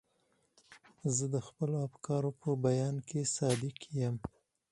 زه 1.15 1.25
د 1.33 1.37
خپلو 1.47 1.75
افکارو 1.87 2.31
په 2.41 2.49
بیان 2.65 2.95
کې 3.09 3.21
صادق 3.35 3.77
یم. 3.99 4.15